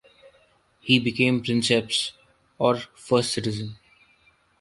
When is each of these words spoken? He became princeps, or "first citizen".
He 0.79 0.97
became 0.97 1.43
princeps, 1.43 2.13
or 2.57 2.77
"first 2.95 3.33
citizen". 3.33 3.75